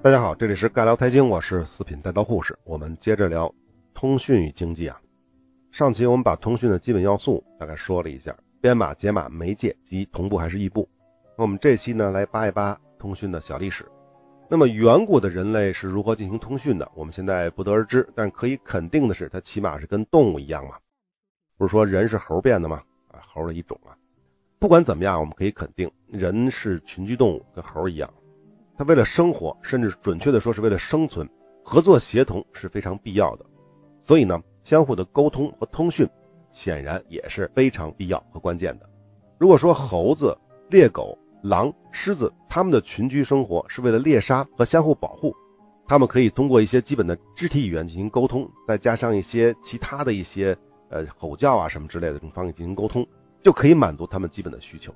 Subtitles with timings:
[0.00, 2.56] 大家好，这里是盖聊财经，我是四品带刀护士。
[2.62, 3.52] 我们接着聊
[3.94, 5.00] 通讯与经济啊。
[5.72, 10.88] 上期我们把通讯的基本要素大概说了一下，编码、解码、媒介及同步还是异步。
[11.36, 13.84] 那我们这期呢来扒一扒通讯的小历史。
[14.48, 16.88] 那么远古的人类是如何进行通讯的？
[16.94, 20.76] 我们现在不得而知，但可以肯定的是，它起码是跟动物一样嘛。
[21.56, 22.84] 不是说人是猴变的吗？
[23.08, 23.98] 啊，猴的一种啊。
[24.60, 28.08] 不管怎么样，我们可以肯定，人是群居动物，跟猴一样。
[28.78, 31.28] 他为了生活，甚至准确的说是为了生存，
[31.64, 33.44] 合作协同是非常必要的。
[34.00, 36.08] 所以呢，相互的沟通和通讯
[36.52, 38.88] 显然也是非常必要和关键的。
[39.36, 40.38] 如果说猴子、
[40.70, 45.34] 猎狗、狼、狮子它们的群居生活是为了猎杀和相互保护，
[45.88, 50.56] 它们可以通过一些基本的肢体语言进行沟通，再加上一些其他的一些
[50.88, 53.04] 呃吼叫啊什么之类的这种方式进行沟通，
[53.42, 54.94] 就可以满足他们基本的需求。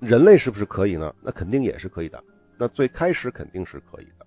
[0.00, 1.14] 人类是不是可以呢？
[1.22, 2.22] 那肯定也是可以的。
[2.58, 4.26] 那最开始肯定是可以的，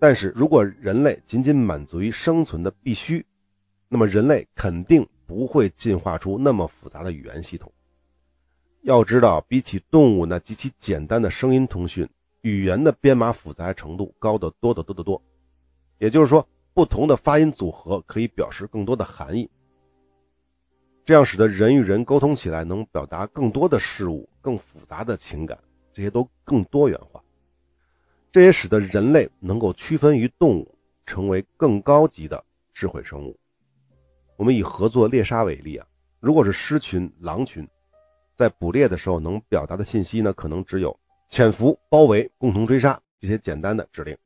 [0.00, 3.24] 但是如果人类仅仅满足于生存的必须，
[3.88, 7.72] 那么人类肯定不会进化出那么复杂的语言系统。
[8.82, 12.08] 要知道，比起动物那极其简单的声音通讯，
[12.40, 15.22] 语言的编码复杂程度高得多得多得多。
[15.98, 19.50] 也就是说，不同的发音组合可以表示更多的含义，
[21.04, 25.58] 这样使得人与人沟通起来能表达更多的事物、更复杂的情感，
[25.92, 27.22] 这些都更多元化。
[28.30, 33.38] 这也使得人类能够区分于动物，成为更高级的智慧生物。
[34.36, 35.86] 我们以合作猎杀为例啊，
[36.20, 37.66] 如果是狮群、狼群，
[38.36, 41.00] 在捕猎的时候能表达的信息呢，可能只有
[41.30, 44.16] 潜伏、包围、共同追杀这些简单的指令。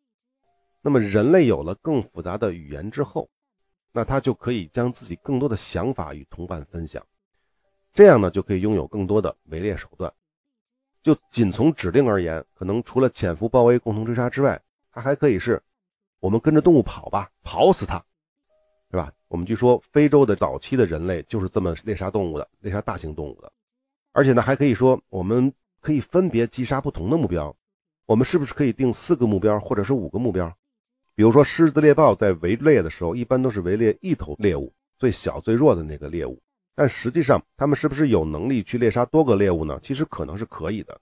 [0.82, 3.30] 那么人类有了更复杂的语言之后，
[3.92, 7.06] 那他就可以将自己更多的想法与同伴分享，
[7.92, 10.12] 这样呢就可以拥有更多的围猎手段。
[11.02, 15.62] 就仅从指令而言，可能除了潜伏、包围、共同追杀之外，它还可以是
[16.20, 18.04] 我们跟着动物跑吧，跑死它，
[18.90, 19.12] 是吧？
[19.28, 23.52] 我们据说非洲的早期的人类就是这么猎杀动物的，猎杀大型动物的。
[24.12, 27.56] 而且呢，还可以说我们可以分别击杀不同的目标。
[28.04, 30.54] 我们是不是可以定四个目标，或者是五个目标？
[31.14, 36.42] 比如说狮子猎豹在围猎的时候，一般都是围猎一头猎物，最小最弱的那个猎物。
[36.74, 39.78] 但实际上，他们是不是有能力去猎杀多个猎物呢？
[39.82, 41.00] 其实可能是可以的。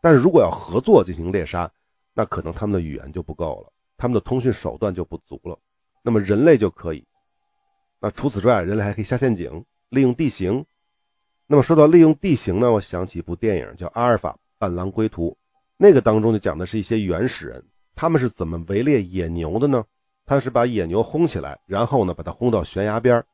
[0.00, 1.70] 但是如果要合作进行猎杀，
[2.14, 5.58] 那可能他们的语言就不够了，他们的通讯手段就不足了。
[6.02, 7.06] 那么人类就可以。
[8.00, 10.66] 那除此之外，人类还可以下陷阱，利用地形。
[11.46, 15.30] 那么说到利用地形呢，我想起一部电影叫《阿尔法：伴狼归途》，
[15.76, 17.64] 那个当中就讲的是一些原始人，
[17.94, 19.84] 他们是怎么围猎野牛的呢？
[20.24, 23.24] 他是把野牛轰起来，然后呢把它轰到悬崖边。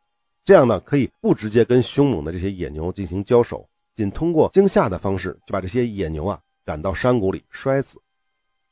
[0.49, 7.99] 这样呢，可以不直接跟凶猛的这些野牛进行交手，仅通过惊吓的方式就把这些野牛啊赶到山谷里摔死。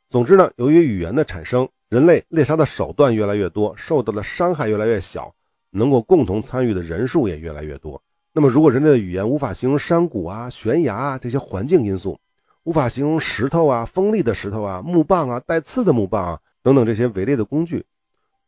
[0.08, 5.34] 总之呢，由于语言的产生，人类猎杀的手段越来越多，受到的伤害越来越小，
[5.68, 8.02] 能够共同参与的人数也越来越多。
[8.32, 12.20] 那么，如果人类的语言无法形容山谷啊、悬崖啊这些环境因素，
[12.64, 17.84] 无法形容石头啊、锋利的石头啊、木棒啊、带刺的木棒啊等等这些围猎的工具。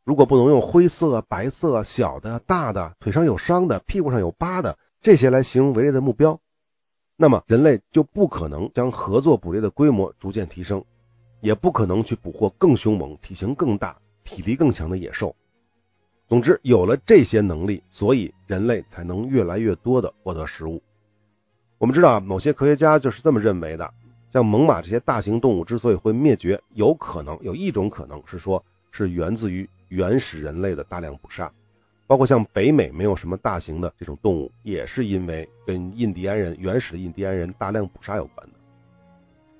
[0.08, 6.40] 如果不能用灰色、白色、小的、大的、腿上有伤的、屁股上有疤的这些来形容围猎的目标，
[7.14, 10.82] 那么人类就不可能将合作捕猎的规模逐渐提升，
[11.42, 15.36] 也不可能去捕获更凶猛、体型更大、体力更强的野兽。
[16.26, 20.82] 总之，有了这些能力，所以人类才能越来越多的获得食物。
[21.76, 23.92] 我们知道啊，某些科学家就是这么认为的。
[24.32, 29.68] 像猛犸这些大型动物之所以会灭绝，有可能有一种可能是说，是源自于。
[29.90, 31.50] 原始人类的大量捕杀，
[32.06, 38.52] 包括像北美没有什么大型的这种动物，也是因为跟印第安人原始的印第安人大量捕杀有关的。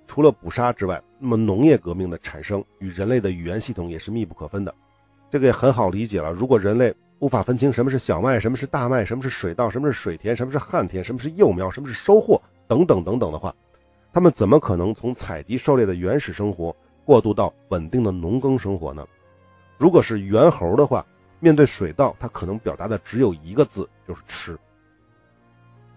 [0.06, 4.75] 除了捕杀之外，那么农业革命的产生与人类的语言系统也是密不可分的。
[5.31, 6.31] 这个也很好理解了。
[6.31, 13.55] 如果人类无法分清什么是小麦，什么是大麦，什么是水稻，什么是水田，什么是旱田，什么是幼苗，什么是收获等等等等的话，
[14.12, 16.76] 他们怎么可能从采集狩猎的原始生活
[17.06, 19.06] 过渡到稳定的农耕生活呢？
[19.78, 21.06] 如果是猿猴的话，
[21.40, 24.58] 面对水稻，它可能表达的只有一个字，就是吃。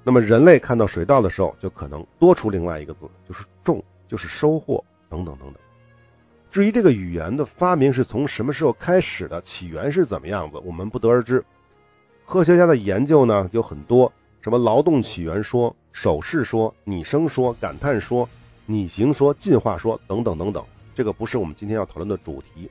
[0.04, 5.56] 那么人类看到水稻的时候，就可能多出另外一个字，就是种，就是收获等等等等。
[6.52, 11.44] 至于这个语言的发明是从什么时候开始的，起源是怎么样子，我们不得而知。
[12.26, 14.12] 科学家的研究呢有很多，
[14.42, 18.30] 什么劳动起源说、手势说、拟声说、感叹说、
[18.66, 20.64] 拟形说、进化说等等等等。
[20.94, 22.70] 这个不是我们今天要讨论的主题。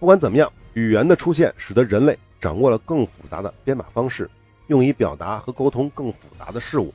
[0.00, 4.30] 不管怎么样，语言的出现使得人类掌握了更复杂的编码方式，
[4.66, 6.94] 用以表达和沟通更复杂的事物，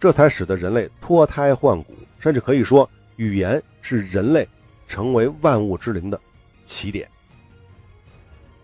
[0.00, 1.94] 这才使得人类脱胎换骨。
[2.18, 4.48] 甚至可以说，语言是人类
[4.88, 6.20] 成为万物之灵的
[6.66, 7.08] 起点。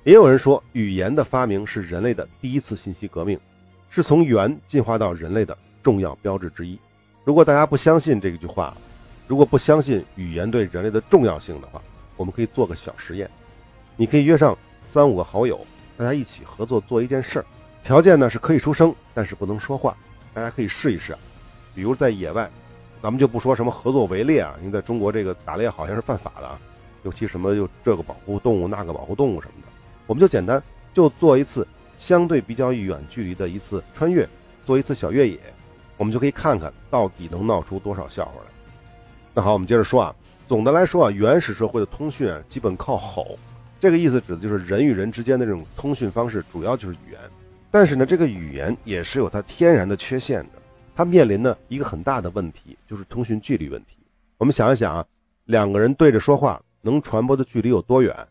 [0.02, 3.38] 也有人说，语言的发明是人类的第一次信息革命，
[3.88, 6.76] 是从猿进化到人类的重要标志之一。
[7.24, 8.76] 如果大家不相信这句话，
[9.28, 11.80] 如果不相信语言对人类的重要性的话，
[12.16, 13.30] 我们可以做个小实验。
[13.98, 14.56] 你可以约上
[14.86, 15.58] 三五个好友，
[15.96, 17.46] 大家一起合作做一件事儿。
[17.82, 19.96] 条件呢是可以出声，但是不能说话。
[20.34, 21.16] 大家可以试一试。
[21.74, 22.50] 比如在野外，
[23.02, 26.58] 咱们就不说什么合作围猎啊，因为在中国这个打猎好像是犯法的啊，
[27.04, 29.68] 尤其什么就这个保护动物那个保护动物什么的。
[30.06, 30.62] 我们就简单
[30.92, 31.66] 就做一次
[31.98, 34.28] 相对比较远距离的一次穿越，
[34.66, 35.38] 做一次小越野，
[35.96, 38.50] 我们就可以看看到底能闹出多少笑话来。
[39.32, 40.14] 那好，我们接着说啊。
[40.48, 43.36] 总的来说啊，原始社会的通讯啊，基本靠吼。
[43.80, 47.20] 这个意思指的就是人与人之间的这种通讯方式，主要就是语言。
[47.70, 50.62] 但是呢，这个语言也是有它天然的缺陷的。
[50.94, 53.98] 它面临的一个很大的问题，就是通讯距离问题。
[54.38, 55.06] 我们想一想啊，
[55.44, 58.28] 两个人对着说话，能传播的距离有多远？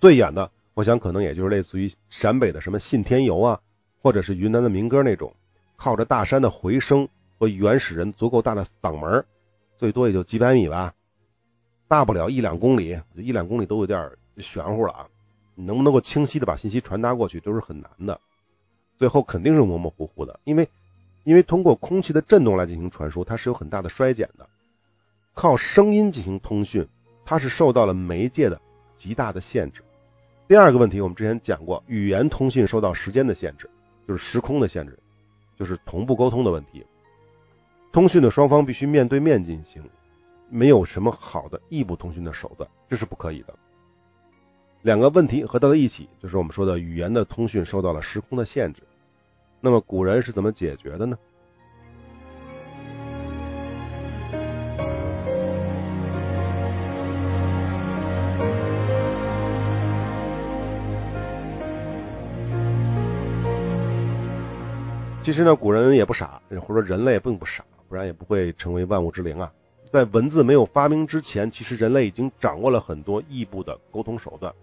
[0.00, 0.50] 最远的。
[0.74, 3.60] 我想可能也就是类似于陕北的什么信天游啊，
[4.00, 5.34] 或者是云南的民歌那种，
[5.76, 7.08] 靠着大山的回声
[7.38, 9.24] 和原始人足够大的嗓门，
[9.76, 10.94] 最多也就几百米吧，
[11.88, 14.12] 大不了一两公里，一两公里都有点
[14.42, 15.08] 玄乎了啊！
[15.54, 18.20] 你能不能够清晰的把信息传达过去，都是很难的，
[18.96, 20.68] 最后肯定是模模糊糊的，因为
[21.24, 24.48] 因为通过空气的震动来进行传输，它是有很大的衰减的，
[25.34, 26.86] 靠声音进行通讯，
[27.24, 28.60] 它是受到了媒介的
[28.96, 29.82] 极大的限制。
[30.46, 33.68] 第二个问题，我们之前讲过，语言通讯受到时间的限制，
[34.06, 34.98] 就是时空的限制，
[35.58, 36.86] 就是同步沟通的问题。
[37.92, 39.82] 通讯的双方必须面对面进行，
[40.48, 43.54] 没有什么好的异步通讯的手段，这是不可以的。
[44.82, 48.82] 两个问题合到了一起，就是我们说的语言的通讯受到了时空的限制。
[49.60, 51.18] 那么古人是怎么解决的呢？
[65.24, 69.52] 其实呢，古人也不傻，或者说人类并不傻，不然也不会成为万物之灵啊。
[69.90, 74.54] 在文字没有发明之前，其实人类已经掌握了很多异步的沟通手段。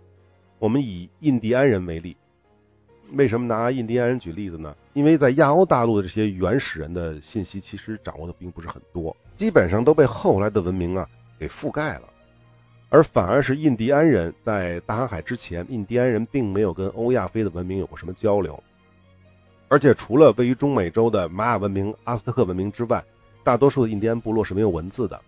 [0.60, 2.16] 我们以印第安人为例，
[3.12, 4.75] 为什么拿印第安人举例子呢？
[4.94, 11.07] 因为在亚欧大陆的这些原始人的信息，其实掌握的并不是很多，基本上都被后来的文明啊
[11.38, 12.04] 给覆盖了，
[12.90, 18.62] 而反而是印第安人在大航海之前，印第安人并没有跟欧亚非的文明有过什么交流。
[19.68, 23.04] 而且除了位于中美洲的玛雅文明、阿斯特克文明之外，
[23.44, 25.19] 大多数的印第安部落是没有文字的。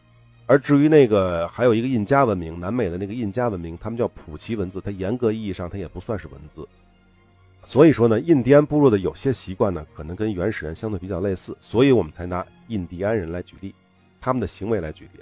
[0.47, 6.67] 而至于那个还有一个印加文明，南美的那个印加文明，他们叫普奇文字，它严格意义上它也不算是文字。
[7.65, 13.75] 所以说呢，印第安部落的有些习惯呢，可能跟原始人相对比较类似，所以我们才拿印第安人来举例，
[14.21, 15.19] 他们的行为来举例。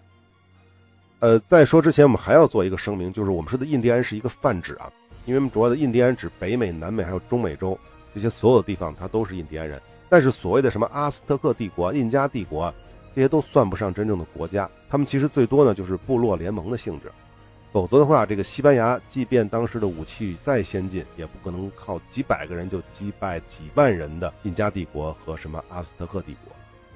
[1.19, 4.93] 呃，在说之前，我们还要做一个声明，就是我们说的印第安是一个泛指啊，
[5.25, 7.77] 因为我们主要的印第安指北美、南美还有中美洲。
[8.13, 9.81] 这些所有地方，它都是印第安人。
[10.07, 12.73] 但是所谓的什么阿斯特克帝国、印加帝国，
[13.15, 14.69] 这些都算不上真正的国家。
[14.89, 17.09] 他们其实最多呢就是部落联盟的性质。
[17.71, 26.53] 否则的话，这个西班牙即便当时的武器再先进，也不可能靠几百个人就击败几万人的印加帝国和什么阿斯特克帝国。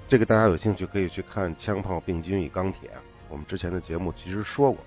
[0.07, 2.89] 这个大家有兴趣可以去看《枪炮、病菌与钢铁》，
[3.29, 4.83] 我们之前的节目其实说过。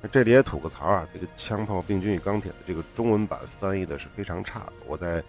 [0.00, 4.72] 那这里也吐个槽啊，这个《枪炮、病菌与钢铁》的这个中文版翻译的是非常差的。
[4.86, 5.22] 我在。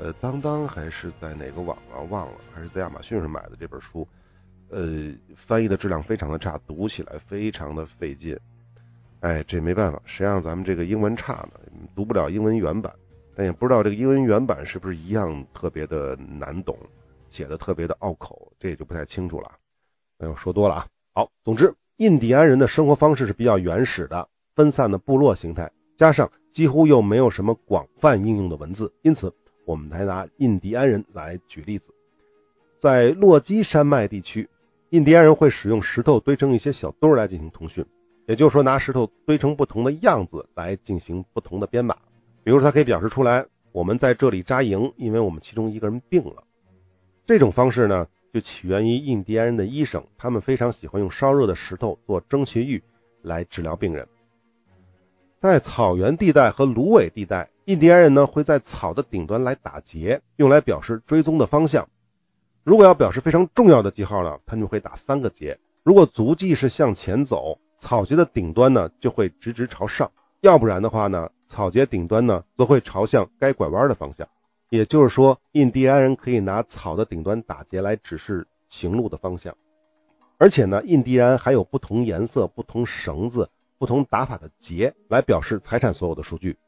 [0.00, 1.98] 呃，当当还是在哪个网啊？
[2.08, 4.06] 忘了，还是在亚马逊上买的这本书，
[4.70, 8.38] 呃，翻译的质量非常的差，读起来非常的费劲。
[9.20, 11.60] 哎，这没办法，谁让咱们这个英文差呢？
[11.94, 12.92] 读不了英文原版，
[13.34, 16.76] 但也不知道这个英文原版是不是一样特别的难懂，
[17.30, 19.52] 写的特别的拗口，这也就不太清楚了。
[20.18, 20.86] 哎呦，说多了啊。
[21.14, 29.34] 好，总之，印第安人的生活方式是比较原始的，分散的部落形态，加上几乎又没有什么广泛应用的文字，因此。
[29.64, 31.92] 我们来拿印第安人来举例子，
[32.78, 34.48] 在落基山脉地区，
[34.90, 37.84] 印第安人会使用石头堆成一些小堆来进行通讯，
[38.26, 41.96] 也就是说拿石头堆成不同的样子来进行不同的编码。
[42.42, 46.44] 比如，它可以表示出来我们在这里扎营，因为我们其中一个人病了。
[47.26, 52.82] 这种方式呢，就起源于印第安人的医生，他们非常喜欢用烧热的石头做蒸汽浴
[53.20, 54.08] 来治疗病人。
[55.38, 57.50] 在草原地带和芦苇地带。
[57.66, 61.90] 印第安人呢会在草的顶端来打结，用来表示追踪的方向。
[62.68, 65.58] 如果要表示非常重要的记号呢，它就会打三个结。
[65.82, 70.10] 如果足迹是向前走，草结的顶端呢就会直直朝上；
[70.42, 74.28] 要不然的话呢，草结顶端呢则会朝向该拐弯的方向。
[74.68, 79.56] 也就是说，印第安人可以拿草的顶端打结来指示行路的方向。
[80.36, 83.48] 而且呢，印第安还有不同颜色、不同绳子、
[83.78, 86.58] 不同打法的结来表示财产所有的数据。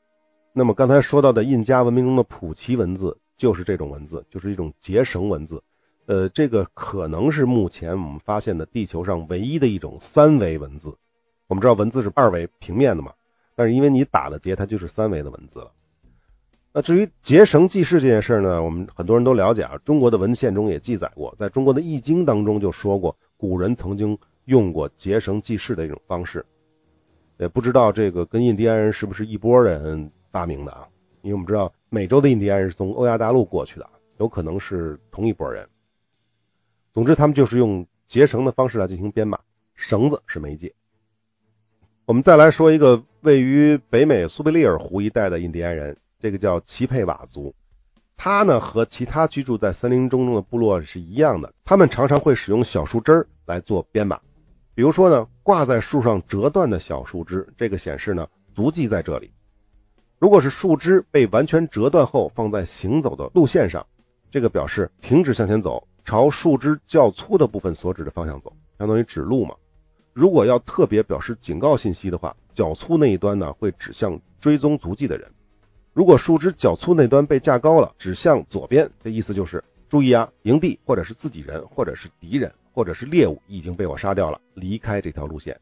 [0.54, 5.62] 那么刚才说到的印加文明中的普奇文字就是这种文字，就是一种结绳文字。
[6.10, 10.96] 呃，这个可能是目前我们发现的地球上唯一的一种三维文字。
[11.46, 13.12] 我们知道文字是二维平面的嘛，
[13.54, 15.70] 但是因为你打了结，它就是三维的文字了。
[16.72, 26.44] 那至于结绳记事这件事呢，我们很多人都了解啊，中国的文献中也记载过，在中国的易经当中就说过，古人曾经用过结绳记事的一种方式。
[27.38, 30.88] 也不知道这个跟印第安人是不是一波人发明的啊？
[31.22, 33.88] 因为我们知道美洲的印第安人是从欧亚大陆过去的，
[34.18, 35.64] 有可能是同一波人。
[36.92, 39.40] 总之，他们就是用结绳的方式来进行编码，
[39.74, 40.74] 绳子是媒介。
[42.04, 47.54] 我们再来说一个位于北美苏贝利尔湖一带的印第安人，这个叫齐佩瓦族。
[48.16, 54.20] 他呢和其他居住在森林中中的部落是一样的，他们常常会使用小树枝来做编码。
[54.74, 59.30] 比如说呢，挂在树上折断的小树枝，这个显示呢足迹在这里。
[60.18, 63.86] 如果是树枝被完全折断后放在行走的路线上，
[64.30, 69.54] 这个表示停止向前走，朝树枝较粗的部分所指的方向走，相当于指路嘛。
[70.12, 75.30] 如果要特别表示警告信息的话，较粗那一端呢会指向追踪足迹的人。
[75.92, 82.52] 如果树枝较粗那端被架高了，指向左边，这意思就是注意啊，营地或者是自己人或者是敌人。
[82.72, 85.60] 或者是猎物已经被我杀掉了，离开这条路线。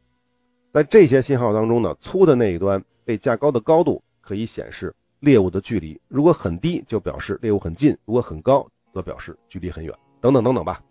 [0.71, 10.81] 在这些信号当中呢，粗的那一端被架高的高度可以显示猎物的距离，如果很低就表示猎物很近，如果很高则表示距离很远，等等等等吧。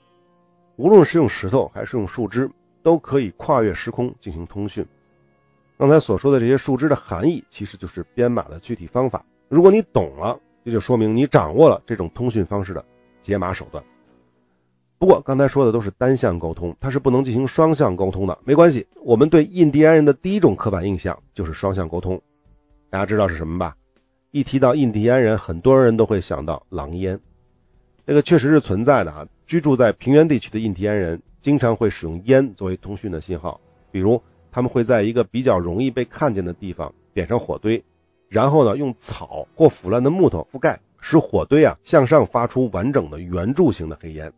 [0.76, 2.50] 无论是用石头还是用树枝，
[2.82, 4.86] 都可以跨越时空进行通讯。
[5.76, 9.24] 刚才所说的这些树枝的含义，其实就是编码的具体方法。
[9.48, 12.84] 如果你懂了，这就说明你掌握了这种通讯方式的
[13.22, 13.82] 解码手段。
[14.98, 18.38] 不过刚才说的都是单向沟通，它是不能进行双向沟通的。
[18.44, 22.20] 没关系，我们对印第安人的第一种刻板印象就是双向沟通。
[22.90, 23.76] 大家知道是什么吧？
[24.32, 27.20] 一提到印第安人，很多人都会想到狼烟，
[28.08, 29.28] 这个确实是存在的啊。
[29.46, 33.60] 居住在平原地区的印第安人经常会使用烟作为通讯的信号，
[33.92, 37.84] 比如他们会在一个比较容易被看见的地方点上火堆，
[38.30, 44.32] 然后呢用草或腐烂的木头覆盖，使火堆啊向上发出完整的圆柱形的黑烟。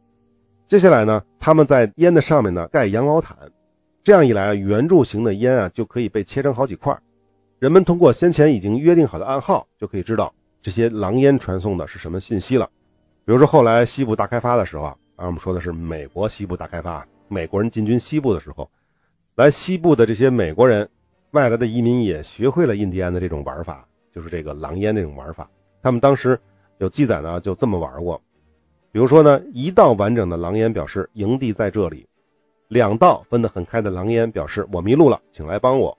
[0.66, 3.36] 接下来呢，他们在烟的上面呢盖羊毛毯，
[4.02, 6.98] 这样一来啊，圆柱形的烟啊就可以被切成好几块。
[7.60, 12.70] 人们通过先前已经约定好的暗号，就可以知道这些狼烟传送的是什么信息了。
[13.24, 18.70] 比如说后来西部大开发的时候啊，我们说的是美国西部大开发，美国人进军西部的时候，
[19.36, 20.88] 来西部的这些美国人，
[21.30, 25.50] 外来的移民也学会了印第安的这种玩法，就是这个狼烟这种玩法。
[25.82, 26.40] 他们当时
[26.78, 28.22] 有记载呢，就这么玩过。
[28.92, 32.08] 比如说呢，一道完整的狼烟表示营地在这里；
[32.66, 35.96] 两道分得很开的狼烟表示我迷路了，请来帮我。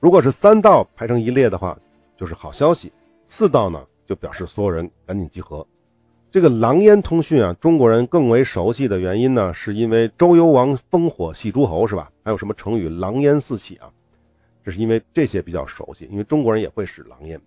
[0.00, 1.78] 如果是三道排成一列的话，
[2.16, 2.90] 就是好消息；
[3.26, 5.66] 四道呢，就表示所有人赶紧集合。
[6.32, 12.10] 这个狼烟通讯啊，中国人更为熟悉的原因呢，是因为周幽王烽火戏诸侯，是吧？
[12.24, 13.90] 还有什么成语“狼烟四起”啊？
[14.64, 17.38] 这是因为这些比较熟悉，因为中国人也会使狼烟。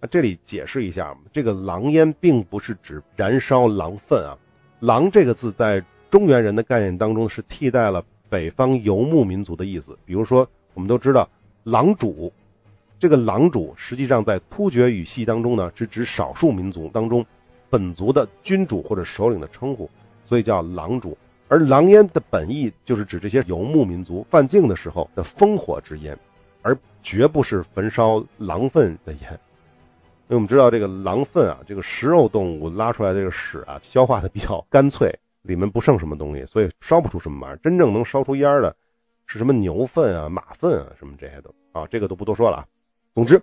[0.00, 4.34] 那这里解释一下，这个狼烟并不是指燃烧狼粪啊。
[4.80, 9.96] 狼这个字在中原人的概念当中是替代了北方游牧民族的意思。
[10.04, 11.28] 比如说，我们都知道
[11.62, 12.32] 狼主，
[12.98, 17.24] 这个狼主实际上在突厥语系当中呢，是指少数民族当中
[17.74, 19.90] 本族的君主或者首领的称呼，
[20.24, 21.18] 所以叫狼主。
[21.48, 26.16] 而狼烟的本意就是指这些游牧民族犯境的时候的烽火之烟，
[26.62, 29.22] 而绝不是焚烧狼粪的烟。
[29.32, 37.56] 因为我们知道这个狼粪啊，这个食肉动物拉出来这个屎啊，消化的比较干脆，里面不剩什么东西，所以烧不出什么玩意儿。
[37.56, 38.76] 真正能烧出烟的，
[39.26, 42.66] 是什么牛粪啊、马粪啊，什么这些都啊，这个都不多说了啊。
[43.16, 43.42] 总之，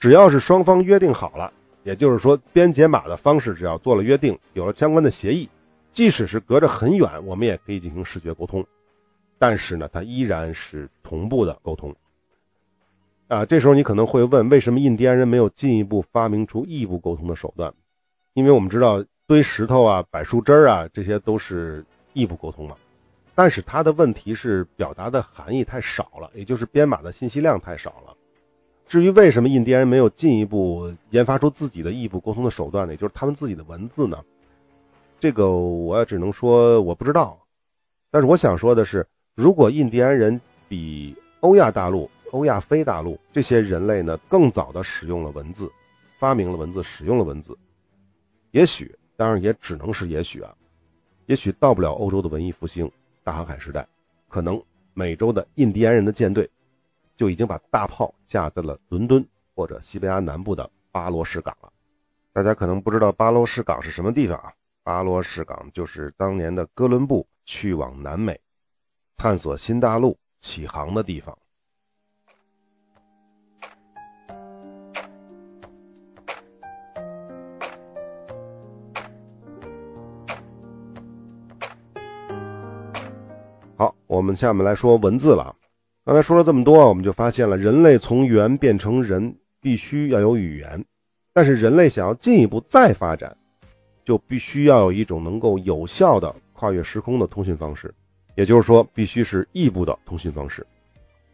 [0.00, 1.52] 只要是双方约定好了，
[1.88, 5.48] 也就是说编解码的方式，只要做了约定，有了相关的协议，
[5.94, 8.66] 即使是隔着很远，我们也可以进行视觉沟通。
[9.38, 11.96] 但是呢，它依然是同步的沟通。
[13.28, 17.72] 啊，这时候你可能会问，为什么印第安人没有进一步发明出异步沟通的手段？
[18.34, 22.76] 因为我们知道堆石头啊、摆树枝啊，这些都是异步沟通嘛。
[23.34, 28.14] 但是它的问题是表达的含义太少了，也就是编码的信息量太少了。
[28.88, 32.94] 至于为什么印第安人没有进一步研发出自己的异步沟通的手段呢？
[32.94, 34.24] 也就是他们自己的文字呢？
[35.20, 37.44] 这个我只能说我不知道。
[38.10, 40.40] 但是我想说的是，如果印第安人
[40.70, 45.70] 比欧亚大陆欧亚非大陆这些人类呢，更早的使用了文字，
[46.18, 47.58] 发明了文字，使用了文字。
[48.52, 50.54] 也许，当然也只能是也许啊，
[51.26, 52.90] 也许到不了欧洲的文艺复兴、
[53.22, 53.86] 大航海时代，
[54.28, 54.62] 可能
[54.94, 56.48] 美洲的印第安人的舰队
[57.18, 61.72] 就已经把大炮架在了伦敦或者西班牙南部的巴罗士港了。
[62.32, 64.52] 大家可能不知道巴罗士港是什么地方啊？
[64.84, 68.40] 巴罗士港就是当年的哥伦布去往南美
[69.16, 71.36] 探索新大陆起航的地方。
[83.76, 85.56] 好，我们下面来说文字了。
[86.08, 90.86] 刚才说了这么多，我们就发现了人类从猿变成人必须要有语言，
[91.34, 93.36] 但是人类想要进一步再发展，
[94.06, 97.94] 就必须要有一种能够有效的跨越时空的通讯方式，
[98.36, 100.66] 也就是说，必须是异步的通讯方式。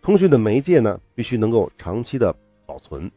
[0.03, 2.35] 通讯的媒介呢，必须能够长期的
[2.67, 3.09] 保存。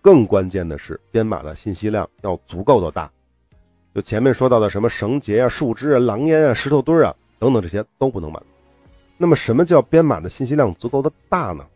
[0.00, 3.12] 更关键的是，编码的信息量要足够的大。
[3.94, 7.14] 就前面说到的什么绳结啊、树枝啊、狼烟啊、石头堆啊。
[7.38, 8.53] 等等，这些都不能满足。
[9.16, 11.66] 那么，什么叫编码的信息量足够的大呢？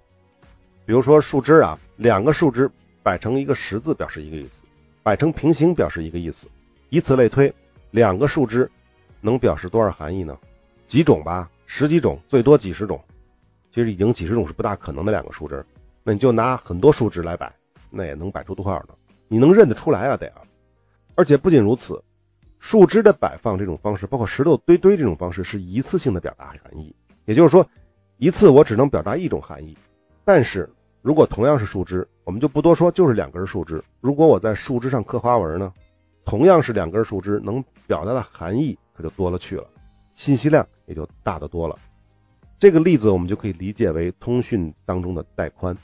[0.86, 2.70] 比如说树枝啊，两个树枝
[3.02, 4.62] 摆成一个十字表示一个意思，
[5.02, 6.48] 摆成平行表示一个意思，
[6.88, 7.54] 以此类推，
[7.90, 8.70] 两个树枝
[9.20, 10.36] 能表示多少含义呢？
[10.86, 13.02] 几种吧，十几种，最多几十种。
[13.70, 15.64] 其实已经几十种是不大可能的两个树枝，
[16.02, 17.54] 那你就拿很多树枝来摆，
[17.90, 18.94] 那也能摆出多少呢？
[19.28, 20.16] 你能认得出来啊？
[20.16, 20.42] 得啊！
[21.14, 22.02] 而且不仅如此。
[22.58, 26.96] 树枝的摆放这种方式，包括石头堆堆这种方式，是一次性的表达含义。
[27.28, 27.68] 也就是说，
[28.16, 29.76] 一次我只能表达一种含义。
[30.24, 30.70] 但是
[31.02, 33.84] 如果同样是树枝，我们就不多说，就是两根树枝。
[34.00, 35.74] 如果我在树枝上刻花纹呢，
[36.24, 39.66] 同样是两根树枝，能表达的含义可就多了去了，
[40.14, 41.78] 信息量也就大得多了。
[42.58, 45.76] 这个例子我们就可以理解为通讯当中的带宽。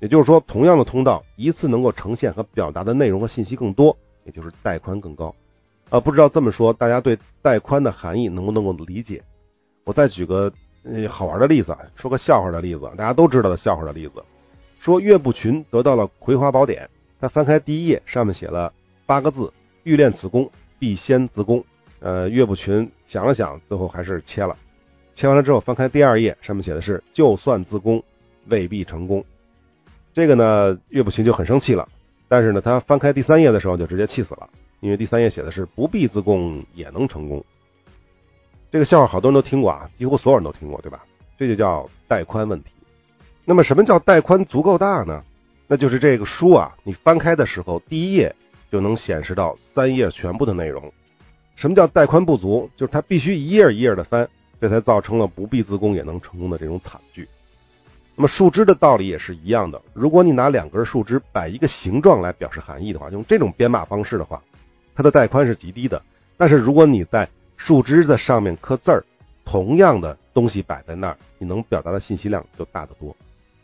[0.00, 5.34] 也就是说，同样的通道，一次能够呈现和表达的内容和信息更多，也就是带宽更高。
[5.90, 9.22] 啊，不知道这么说，大家对带宽的含义能不能够理解？
[9.84, 10.52] 我再举个
[10.84, 14.22] 呃好玩的例子，说个笑话的例子，大家都知道的笑话的例子。
[14.78, 16.84] 说岳不群得到了《葵花宝典》，
[17.20, 18.72] 他翻开第一页，上面写了
[19.06, 19.52] 八个字
[19.84, 21.64] ：“欲练此功，必先自宫。”
[22.00, 24.56] 呃，岳不群想了想，最后还是切了。
[25.14, 28.02] 切完了之后，翻开第二页，上面写的是：“就算自宫，
[28.48, 29.24] 未必成功。”
[30.12, 31.88] 这个呢，岳不群就很生气了。
[32.26, 34.48] 但是呢，他翻开第三页的时候，就直接气死了。
[34.80, 37.44] 因为第三页写的是不必自宫也能成功，
[38.72, 41.04] 这个笑话好多人都听过啊，几乎所有人都听过，对吧？
[41.38, 42.70] 这就叫带宽问题。
[43.44, 45.22] 那么什么叫带宽足够大呢？
[45.66, 48.34] 那就是这个书啊，你翻开的时候，第一页
[48.70, 50.90] 就能显示到三页全部的内容。
[51.54, 52.70] 什么叫带宽不足？
[52.74, 54.26] 就是它必须一页一页的翻，
[54.58, 57.28] 这才造成了不必自宫也能成功的这种惨剧。
[58.16, 64.42] 那么树枝的道理也是一样的，如果你拿两根树枝摆一个形状来表示含义的话，用这种编码方式的话。
[64.94, 66.02] 它的带宽是极低的，
[66.38, 67.28] 但是如果你在
[67.64, 69.04] 树枝的上面刻字儿，
[69.44, 73.16] 同样的东西摆在那儿，你能表达的信息量就大得多，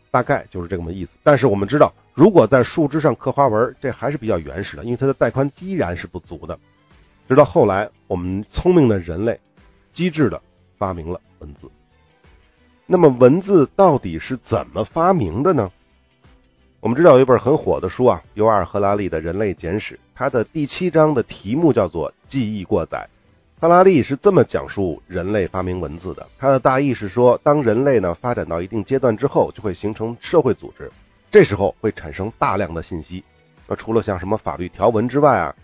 [0.09, 1.17] 大概就是这么意思。
[1.21, 6.57] 但是我们知道，如果在树枝上刻花纹，这还是比较原始的，因为它的带宽依然是不足的。
[7.27, 9.41] 直到后来，我们聪明的人类
[9.91, 10.41] 机智的
[10.77, 11.69] 发明了文字。
[12.85, 15.73] 那么文字到底是怎么发明的呢？
[16.79, 23.09] 我们知道有一本很火的书啊，尤尔·赫拉利的《人类简史》，它的第七章的题目叫做“记忆过载”。
[23.61, 30.89] 赫拉利是这么讲述人类发明文字的，他的大意是说，当人类呢发展到一定阶段之后，就会形成社会组织，
[31.29, 33.21] 这时候会产生大量的信息。
[33.67, 35.55] 那除了像什么法律条文之外啊，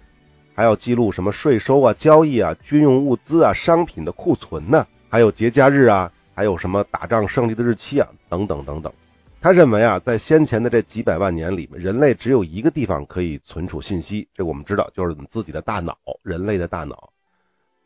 [0.56, 8.92] 还要记录什么税收啊、交易啊、军用物资啊、商品的库存呢，还有节假日啊，还有什么打仗胜利的日期啊，等等等等。
[9.40, 17.12] 他认为啊，在先前的这几百万年里，人类只有一个地方可以存储信息，这我们知道就是我们自己的大脑，人类的大脑。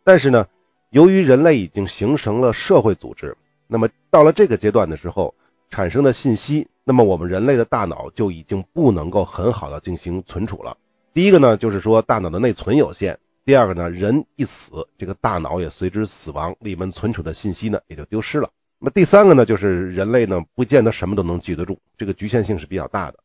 [0.04, 0.48] 但是呢，
[0.90, 5.36] 由于人类已经形成了社会组织，那么到了这个阶段的时候，
[5.70, 10.78] 产生的信息，那么我们人类的大脑就已经不能够很好的进行存储了。
[11.14, 18.50] 第一个呢，就是说大脑的内存有限；第二个呢，人一死，这个大脑也随之死亡，里面存储的信息呢也就丢失了。
[18.80, 23.20] 那么第三个呢，就是人类呢不见得什么都能记得住，这个局限性是比较大的。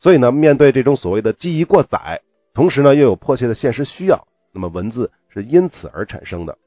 [0.00, 2.22] 所以呢，面对这种所谓的记忆过载，
[2.54, 6.58] 同时呢又有迫切的现实需要，那么文字是因此而产生的。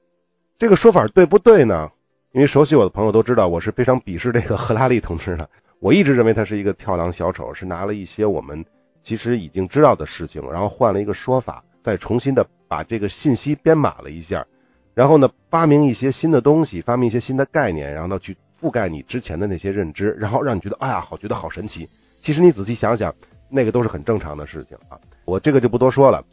[0.58, 1.92] 这个说法对不对呢？
[2.32, 5.50] 因为熟悉我的朋友都知道，我是非常鄙视这个赫拉利同志的。
[5.80, 8.64] 我一直认为他是一个跳梁小丑，是拿了一些我们
[9.04, 14.46] 其实已经知道的事情，然后换了一个说法，再重新的把这个信息编码了一下。
[14.94, 21.90] 然后呢，发明一些新的东西，发明一些新的概念，然后呢去覆盖你之前的那些认知，然后让你觉得，哎呀，好，觉得好神奇。
[22.22, 23.14] 其实你仔细想想，
[23.50, 25.00] 那个都是很正常的事情啊。
[25.26, 26.24] 我这个就不多说了。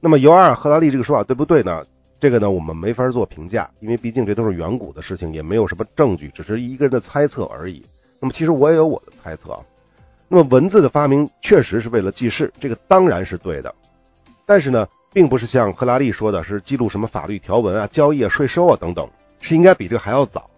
[0.00, 1.82] 那么尤尔·赫拉利这个说法对不对呢？
[2.18, 7.84] 这个呢，我们没法做评价，因为毕竟这都是远古的事情，也没有什么证据，只是一个人的猜测而已。
[8.20, 9.60] 那么其实我也有我的猜测啊。
[10.28, 13.74] 那么文字的发明确实是为了记事，这个当然是对的。
[14.46, 19.08] 但是呢，并不是像赫拉利说的是记录什么法律条文啊、交易啊、税收啊等等，
[19.40, 20.48] 是应该比这个还要早。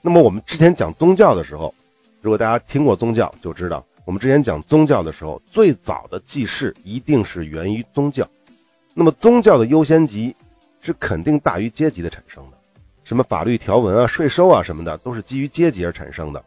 [0.00, 1.74] 那么我们之前讲宗教的时候，
[2.22, 8.28] 如果大家听过宗教，就知道我们之前讲宗教的时候，最早的记事一定是源于宗教。
[8.94, 10.36] 那么宗教的优先级
[10.80, 12.58] 是肯定大于阶级的产生的，
[13.02, 16.44] 什么法律条文啊、税收啊什么的，都是基于阶级而产生的。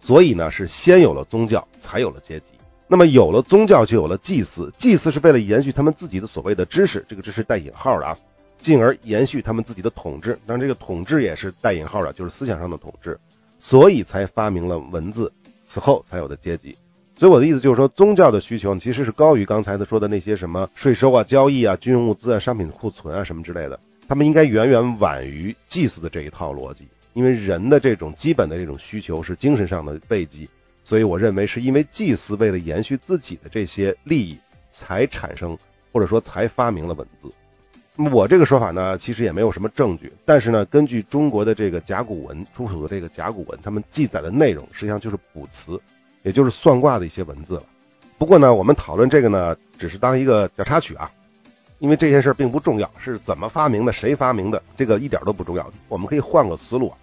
[0.00, 2.46] 所以呢，是先有了宗教，才有了阶级。
[2.88, 4.72] 那么有了宗教，就有了祭祀。
[4.78, 8.16] 祭祀是为了延续他们自己的所谓的知识，这个知识带引号的啊，
[8.58, 10.38] 进而延续他们自己的统治。
[10.46, 13.18] 当然，这个统治也是带引号的，就是思想上的统治。
[13.60, 15.32] 所以才发明了文字，
[15.66, 16.76] 此后才有的阶级。
[17.22, 23.78] 所以我的意思就是说，宗教的需求其实是高于刚才的说的那些什么税收啊、交易啊、军用物资啊、商品库存啊什么之类的。
[24.08, 26.88] 他们应该远远晚于祭祀的这一套逻辑。
[27.12, 30.48] 因为人的这种基本的这种需求是精神上的慰藉，
[30.82, 34.36] 所以我认为是因为祭祀为了延续自己的这些利益，
[34.72, 35.56] 才产生
[35.92, 37.30] 或者说才发明了文字。
[37.94, 45.80] 那么我这个说法呢，其实也没有什么证据，但是呢，根据中国的这个甲骨文出土的这个甲骨文，他们记载的内容实际上就是卜辞，
[46.22, 47.62] 也就是算卦的一些文字了。
[48.18, 51.10] 不过呢，我们讨论这个呢，只是当一个小插曲啊。
[51.78, 55.68] 因为这件事并不重要，是怎么发明的，谁发明的，这个一点都不重要。
[55.88, 56.96] 我们可以换个思路啊，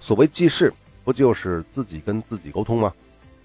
[0.00, 0.72] 所谓记事，
[1.04, 2.94] 不就是自己跟自己沟通吗？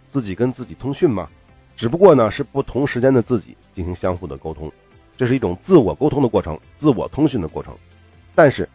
[0.09, 1.27] 自己跟自己通讯吗？
[1.75, 4.71] 只不过呢，是不同时间的自己进行相互的沟通，
[5.17, 7.75] 这是一种自我沟通的过程，自我通讯的过程。
[8.33, 8.69] 但是，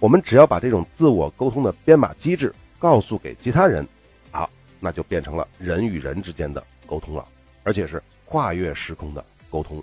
[0.00, 3.88] 我们只要把这种自我沟通的编码机制告诉给其他人，
[4.30, 7.24] 好，那就变成了人与人之间的沟通了，
[7.64, 9.82] 而且是跨越时空的沟通。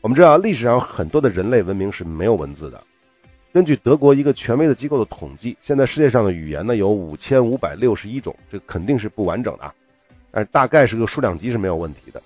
[0.00, 2.82] 我们知道，历史上很多的人类文明是没有文字的。
[3.52, 9.74] 根据德国一个权威的机构的统计，现在世界上的语言呢有五千五百六十一种，这肯定是不完整的啊，
[10.30, 12.22] 但是大概是个数量级是没有问题的。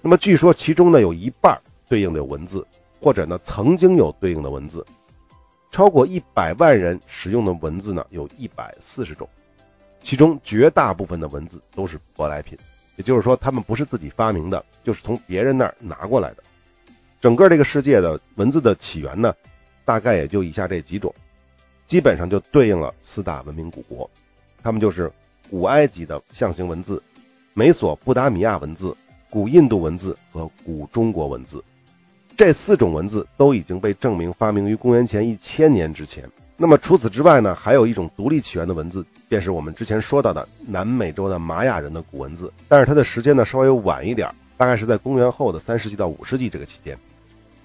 [0.00, 2.66] 那么据说其中呢有一半对应的文字，
[3.00, 4.86] 或者呢曾经有对应的文字。
[5.72, 9.28] 超过一百万人使用的文字呢有一百四十种，
[10.04, 12.56] 其中绝大部分的文字都是舶来品，
[12.96, 16.44] 也就是说他们不是自己发明的，就是从别人那儿拿过来的。
[17.22, 19.34] 整个这个世界的文字的起源呢，
[19.86, 21.12] 大概也就以下这几种，
[21.86, 24.08] 基本上就对应了四大文明古国，
[24.62, 25.10] 他们就是
[25.50, 27.02] 古埃及的象形文字、
[27.54, 28.94] 美索不达米亚文字、
[29.30, 31.64] 古印度文字和古中国文字。
[32.36, 36.30] 这四种文字都已经被证明发明于公元前一千年之前。
[36.56, 46.96] 那么除此之外呢，还有一种独立起源的文字，便是我们之前说到的南美洲的玛雅人的古文字，但是它的时间呢稍微晚一点，大概是在公元后的三世纪到五世纪这个期间。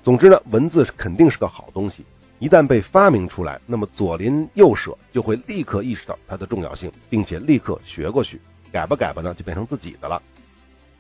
[0.04, 2.04] 总之呢，文字肯定是个好东西。
[2.40, 8.40] 一旦被发明出来，那么左邻右舍就会立刻意识到它的重要性，并且立刻学过去，
[8.72, 10.22] 改吧改吧呢，就变成自己的了。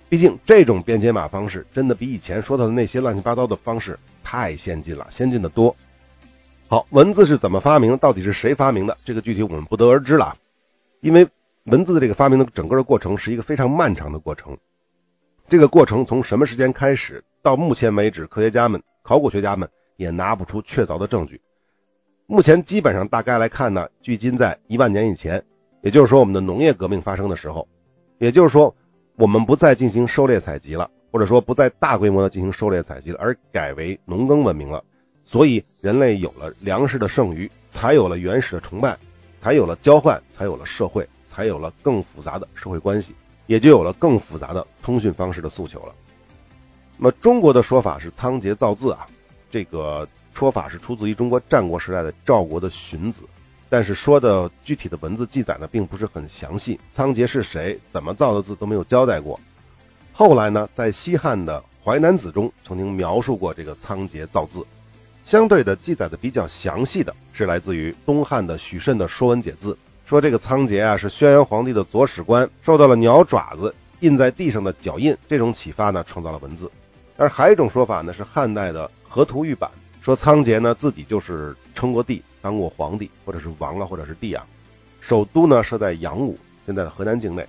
[0.09, 5.75] 毕竟这种编解码方式真的比以前说到的那些乱七八糟的方式太先进了，先进的多。
[6.71, 7.97] 好，文字是怎么发明？
[7.97, 8.95] 到底是谁发明的？
[9.03, 10.37] 这个具体我们不得而知了，
[11.01, 11.27] 因为
[11.63, 14.55] 文字的这个发明的整个的过程是一个非常漫长的过程。
[15.47, 17.23] 这个过程从什么时间开始？
[17.41, 21.41] 到目前为止，科学家们、考古学家们也拿不出确凿的证据。
[22.27, 25.43] 目前基本上大概来看呢，距今在一万年以前，
[25.81, 27.67] 也就是说我们的农业革命发生的时候，
[28.19, 28.75] 也就是说
[29.15, 34.83] 我们不再进行狩猎采集了，或者说不再大规模的进行狩猎采集了，而改为农耕文明了。
[35.29, 38.97] 所以人类有了粮食的剩余，才有了原始的崇拜，
[39.43, 43.13] 才有了交换，才有了社会，才有了更复杂的社会关系。
[43.45, 45.93] 也就有了更复杂的通讯方式的诉求了。
[46.97, 49.05] 那么中国的说法是仓颉造字啊，
[49.51, 53.21] 这个说法是出自于中国战国时代的赵国的荀子，
[53.69, 56.79] 但是说的具体的文字记载呢，并不是很详细。
[56.95, 59.39] 仓颉是谁，怎么造的字都没有交代过。
[60.11, 64.65] 后来呢，在西汉的《淮南子》中曾经描述过这个仓颉造字，
[65.29, 69.73] 相对的记载的比较详细的是来自于东汉的许慎的《说文解字》。
[70.07, 76.71] 说这个仓颉啊是轩辕皇帝的左史官，受到了鸟爪子印在地上的脚印，这种启发呢创造了文字。
[77.15, 79.69] 但是还有一种说法呢是汉代的河图玉版，
[80.01, 84.43] 说仓颉呢自己就是称过帝，当过皇帝或者是王啊或者是帝啊，
[84.99, 87.45] 首都呢设在阳武，现在的河南境内，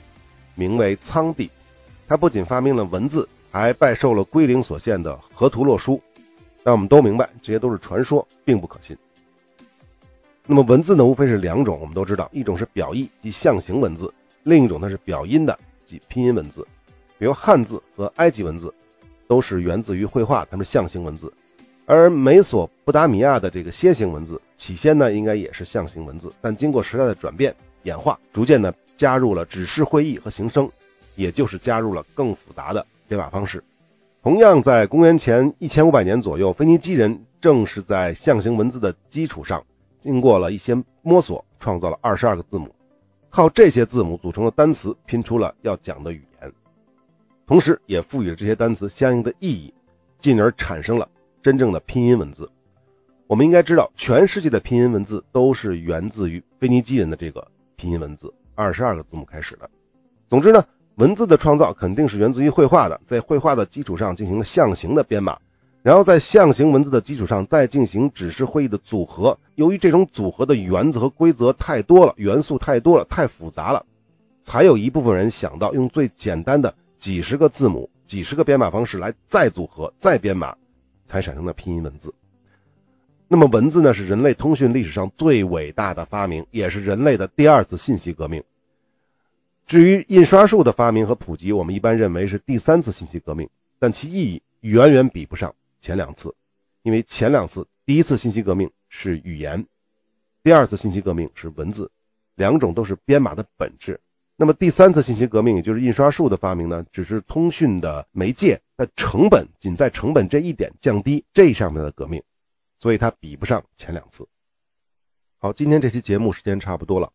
[0.54, 1.50] 名为仓帝。
[2.06, 6.02] 他不仅发明了文字，还拜受了龟灵所献的河图洛书。
[6.62, 8.96] 但我们都明白这些都是传说，并不可信。
[10.46, 16.66] 那么文字呢，无非是两种，我们都知道，一种是表意即象形文字，另一种呢是表音的即拼音文字。
[17.18, 18.72] 比如汉字和埃及文字
[19.28, 21.32] 都是源自于绘画，它们是象形文字。
[21.86, 30.70] 而美索不达米亚的这个楔形文字，起先呢应该也是象形文字，但经过时代的转变，演化，逐渐的加入了指示会意和形声，
[31.16, 33.62] 也就是加入了更复杂的编码方式。
[34.22, 39.64] 同样，在公元前一千五百年左右，腓尼基人正是在象形文字的基础上，
[39.98, 42.74] 经过了一些摸索，创造了二十二个字母，
[43.30, 46.52] 靠这些字母组成的单词拼出了要讲的语言，
[47.46, 49.72] 同时也赋予了这些单词相应的意义，
[50.18, 51.08] 进而产生了
[51.42, 52.50] 真正的拼音文字。
[53.26, 59.70] 我们应该知道，全世界的拼音文字都是源自于腓尼基人的这个拼音文字，二十二个字母开始的。
[60.28, 60.66] 总之呢。
[60.96, 65.38] 文字的创造肯定是源自于绘画的，在绘画的基础上进行了象形的编码，
[65.82, 69.38] 然后在象形文字的基础上再进行指示会议的组合。
[69.54, 73.86] 由于这种组合的原则和规则太多了，元素太多了，太复杂了，
[74.44, 80.56] 才有一部分人想到用最简单的几十个字母、几十个编码方式来再组合、再编码，
[81.06, 82.12] 才产生的拼音文字。
[83.26, 88.42] 那么文字呢，是人类通讯历史上最伟大的发明，也是人类的第二次信息革命。
[89.70, 96.34] 至于印刷术的发明和普及，我们一般认为是第三次信息革命，但其意义远远比不上前两次，
[96.82, 99.68] 因为前两次，第一次信息革命是语言，
[100.42, 101.92] 第二次信息革命是文字，
[102.34, 104.00] 两种都是编码的本质。
[104.34, 112.24] 那么第三次信息革命，也就是印刷术的发明呢，只是通讯的媒介的成本仅在成本这一点降低这上面的革命，
[112.80, 114.26] 所以它比不上前两次。
[115.38, 117.12] 好，今天这期节目时间差不多了。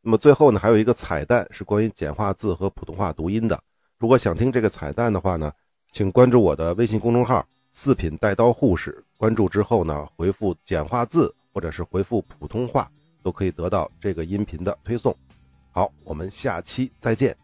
[0.00, 3.62] 那么最后呢，还有一个彩蛋是关于简化字和普通话读音的。
[3.98, 5.52] 如果想听这个彩蛋的话呢，
[5.92, 9.04] 请关注我的微信公众号“四品带刀护士”。
[9.18, 12.90] 关注之后呢，回复简化字或者是回复普通话，
[13.22, 15.16] 都可以得到这个音频的推送。
[15.72, 17.36] 好，我们下期再见。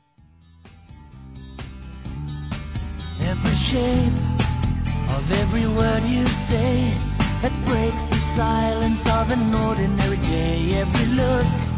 [11.45, 11.74] that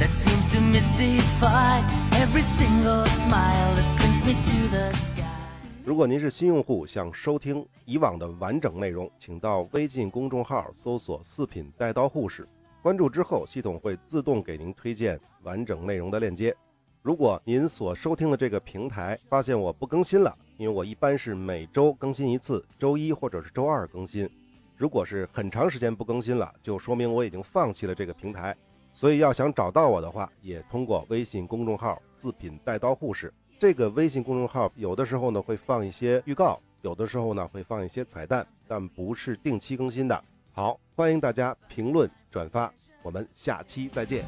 [0.00, 1.76] that seems to mystify
[2.22, 5.26] every single smile that springs me to the sky.
[5.84, 12.48] 如果您是新用户想收听以往的完整内容请到微信公众号搜索四品带刀护士
[12.82, 16.56] 关注之后系统会自动给您推荐完整内容的链接。
[17.02, 24.26] 如果您所收听的这个平台发现我不更新了因为我一般是每周更新一次周一或者是周二更新。
[24.78, 28.56] 如果是很长时间不更新了就说明我已经放弃了这个平台。
[29.00, 40.22] 所以要想找到我的话，也通过微信公众号“自品带刀护士”这个微信公众号，有的时候呢会放一些预告，有的时候呢会放一些彩蛋，但不是定期更新的。
[40.52, 42.70] 好，欢迎大家评论转发，
[43.02, 44.22] 我们下期再见。